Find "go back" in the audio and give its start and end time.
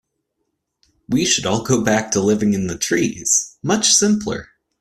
1.61-2.09